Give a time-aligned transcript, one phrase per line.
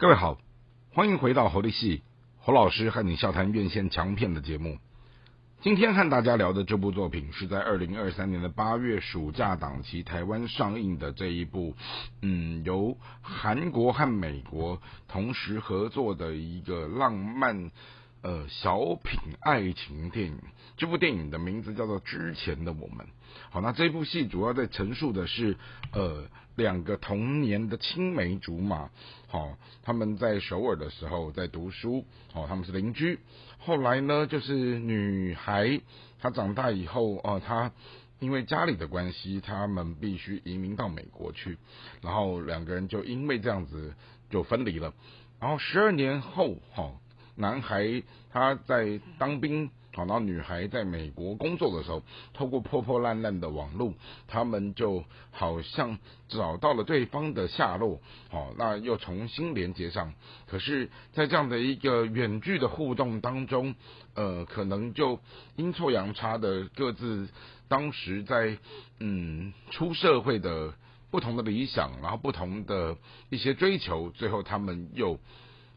[0.00, 0.38] 各位好，
[0.94, 2.02] 欢迎回到侯立戏
[2.38, 4.78] 侯老师和你笑谈院线强片的节目。
[5.60, 11.74] 今天和大家聊的这部作品是在二零二三年的八月暑假档期台湾上映的这一部，
[12.22, 17.70] 嗯，由韩国和美国同时合作的一个浪漫。
[18.22, 20.38] 呃，小品爱情电影，
[20.76, 23.06] 这部电影的名字叫做《之前的我们》。
[23.48, 25.56] 好，那这部戏主要在陈述的是，
[25.92, 28.90] 呃，两个童年的青梅竹马，
[29.26, 33.18] 好，他们在首尔的时候在读书，好，他们是邻居。
[33.58, 35.80] 后来呢，就是女孩
[36.20, 37.72] 她长大以后，哦，她
[38.18, 41.56] 因为家里的关系，他们必须移民到美国去，
[42.02, 43.94] 然后两个人就因为这样子
[44.28, 44.92] 就分离了。
[45.38, 46.92] 然后十二年后，哈。
[47.40, 53.94] 男孩他在当兵，然后女孩在美国工作的时候，透过破破烂烂的网络，
[54.28, 55.98] 他们就好像
[56.28, 60.12] 找到了对方的下落，好，那又重新连接上。
[60.46, 63.74] 可是，在这样的一个远距的互动当中，
[64.14, 65.18] 呃，可能就
[65.56, 67.28] 阴错阳差的各自
[67.66, 68.58] 当时在
[69.00, 70.74] 嗯出社会的
[71.10, 72.96] 不同的理想，然后不同的
[73.30, 75.18] 一些追求，最后他们又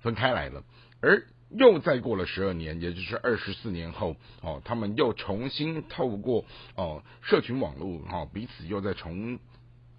[0.00, 0.62] 分开来了，
[1.00, 1.24] 而。
[1.50, 6.44] 又再过了十二年，也就是二十四年后，哦，他们又重新透过
[6.74, 9.38] 哦社群网络，哈，彼此又在重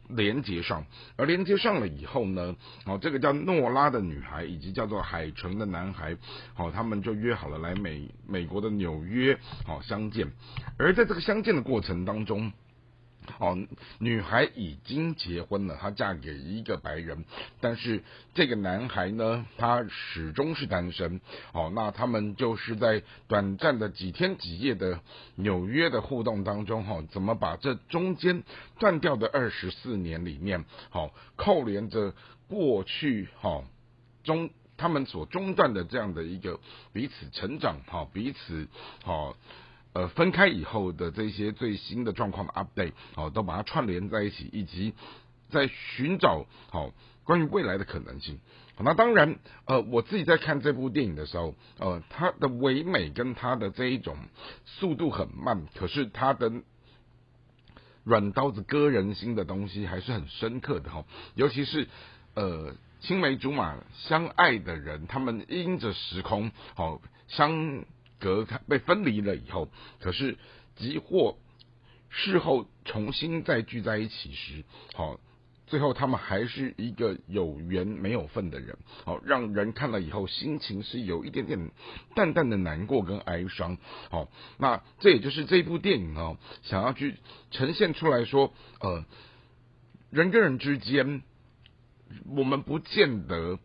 [0.09, 0.85] 连接上。
[1.15, 6.17] 而连接上了以后呢，哦，这个叫诺拉的女孩以及叫做海城的男孩，
[6.57, 9.33] 哦，他们就约好了来美美国的纽约，
[9.67, 10.27] 哦，相见。
[10.77, 12.51] 而在这个相见的过程当中。
[13.39, 13.57] 哦，
[13.99, 17.25] 女孩已经结婚了，她嫁给一个白人，
[17.61, 21.21] 但是这个男孩呢，他始终是单身。
[21.53, 24.99] 哦，那他们就是在短暂的几天几夜的
[25.35, 28.43] 纽约的互动当中，哈，怎么把这中间
[28.79, 32.13] 断掉的二十四年里面，好扣连着
[32.47, 33.63] 过去，哈
[34.23, 36.59] 中他们所中断的这样的一个
[36.93, 38.67] 彼此成长，哈彼此，
[39.03, 39.35] 好。
[39.93, 44.93] 呃，分开以后的这些最新的状况的 update，哦，都把它串联在一起，以及
[45.49, 46.91] 在寻找好
[47.23, 48.39] 关于未来的可能性。
[48.79, 54.15] 那当然，呃，我自己在看这部电影的时候，呃，它的唯美跟它的这一种
[54.65, 56.51] 速度很慢，可是它的
[58.03, 61.05] 软刀子割人心的东西还是很深刻的哈。
[61.33, 61.87] 尤其是
[62.35, 67.83] 呃青梅竹马相爱的人，他们因着时空好相。
[68.19, 69.69] 隔开被分离了以后，
[69.99, 70.37] 可是
[70.75, 71.37] 即或
[72.09, 74.63] 事后重新再聚在一起时，
[74.93, 75.19] 好，
[75.67, 81.71] 最后他们还是一个有缘没有份的人，好，让人看了以后心情是有一点点
[82.15, 83.77] 淡淡的难过跟哀伤，
[84.09, 87.15] 好，那这也就是这部电影哦，想要去
[87.51, 89.05] 呈现出来说，呃，
[90.09, 91.21] 人跟人之间，
[92.25, 93.59] 我们不见得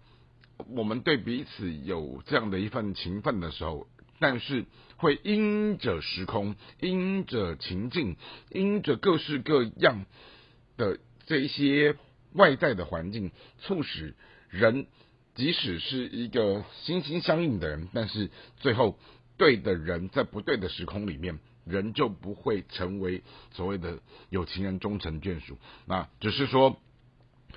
[0.68, 3.86] 我们对彼此有这样的一份情分的时候。
[4.22, 4.66] 但是
[4.98, 8.16] 会因着时空、因着情境、
[8.50, 10.06] 因着各式各样
[10.76, 11.96] 的这一些
[12.32, 14.14] 外在的环境，促使
[14.48, 14.86] 人
[15.34, 18.96] 即使是一个心心相印的人，但是最后
[19.36, 23.98] 对的人在不对的时空里面，人就不会成为所谓的
[24.30, 25.58] 有情人终成眷属。
[25.84, 26.80] 那只是说，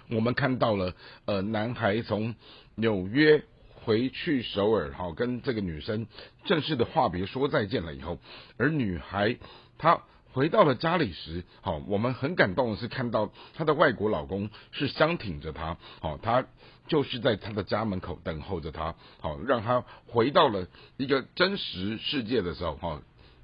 [0.09, 0.95] 我们看到了，
[1.25, 2.33] 呃，男孩从
[2.73, 3.43] 纽约。
[3.85, 6.07] 回去首尔，好跟这个女生
[6.45, 8.17] 正式的话别说再见了以后，
[8.57, 9.37] 而女孩
[9.77, 10.01] 她
[10.33, 16.45] 回到了家里时，好，我们很感动的是看到她的外国老公是相挺着她，好，他
[16.87, 23.01] 就是在她的家门口等候着她，好，让她回到了一个真实世界的时候，哈，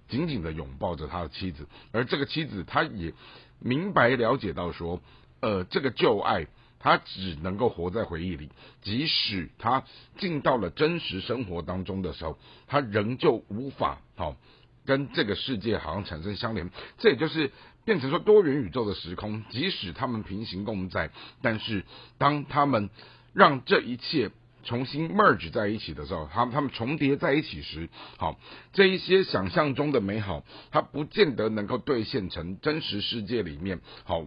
[0.10, 3.14] 紧紧的拥抱着他的妻子，而这个妻子她也
[3.60, 5.00] 明白了解到说，
[5.40, 6.48] 呃，这个旧爱。
[6.84, 8.50] 他只能够活在回忆里，
[8.82, 9.84] 即使他
[10.18, 14.36] 进到了真实生活当中的时候，他仍旧无法好
[14.84, 16.72] 跟这个世界好像产生相连。
[16.98, 17.52] 这也就是
[17.86, 21.12] 变成说多元宇宙的时空，即使他们平行共在，
[21.44, 21.86] 但是
[22.18, 22.90] 当他们
[23.34, 24.32] 让这一切
[24.64, 28.40] 重新 merge 在一起的时候，他他们重叠在一起时，好
[28.74, 34.26] 这一些想象中的美好，它不见得能够兑现成真实世界里面好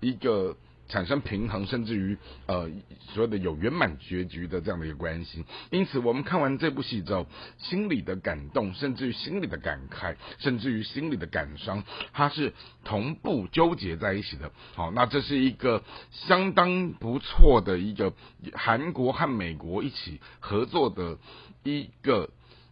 [0.00, 0.56] 一个。
[0.92, 2.68] 产生平衡，甚至于呃
[3.14, 5.42] 所谓的有圆满结局的这样的一个关系。
[5.70, 12.52] 因此，我们看完这部戏之后，心里的感动，甚至于心里的感慨，甚至于心里的感伤，它是
[12.84, 14.52] 同步纠结在一起的。
[14.74, 18.12] 好，那这是一个相当不错的一个
[18.52, 21.16] 韩国和美国一起合作的
[21.62, 22.28] 一个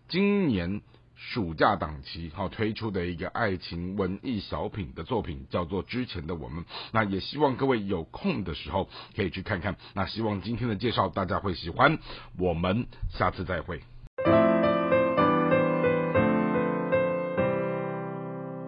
[0.08, 0.82] 今年
[1.28, 6.64] 暑假档期好推出的一个爱情文艺小品的作品，叫做《之前的我们》。
[6.92, 9.76] 那也希望各位有空的时候可以去看看。
[9.94, 11.98] 那希望今天的介绍大家会喜欢。
[12.38, 13.82] 我们下次再会。